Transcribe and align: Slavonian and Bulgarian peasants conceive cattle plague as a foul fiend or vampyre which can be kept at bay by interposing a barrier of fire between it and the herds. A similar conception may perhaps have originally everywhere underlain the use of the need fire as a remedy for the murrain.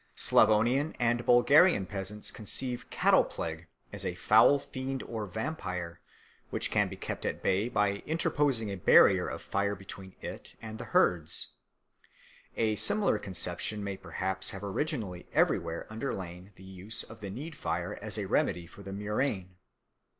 Slavonian 0.15 0.95
and 0.99 1.27
Bulgarian 1.27 1.85
peasants 1.85 2.31
conceive 2.31 2.89
cattle 2.89 3.23
plague 3.23 3.67
as 3.93 4.03
a 4.03 4.15
foul 4.15 4.57
fiend 4.57 5.03
or 5.03 5.27
vampyre 5.27 5.99
which 6.49 6.71
can 6.71 6.89
be 6.89 6.95
kept 6.95 7.23
at 7.23 7.43
bay 7.43 7.69
by 7.69 8.01
interposing 8.07 8.71
a 8.71 8.77
barrier 8.77 9.27
of 9.27 9.43
fire 9.43 9.75
between 9.75 10.15
it 10.19 10.55
and 10.59 10.79
the 10.79 10.85
herds. 10.85 11.49
A 12.57 12.77
similar 12.77 13.19
conception 13.19 13.83
may 13.83 13.95
perhaps 13.95 14.49
have 14.49 14.63
originally 14.63 15.27
everywhere 15.33 15.85
underlain 15.91 16.51
the 16.55 16.63
use 16.63 17.03
of 17.03 17.19
the 17.21 17.29
need 17.29 17.55
fire 17.55 17.99
as 18.01 18.17
a 18.17 18.25
remedy 18.25 18.65
for 18.65 18.81
the 18.81 18.93
murrain. 18.93 19.55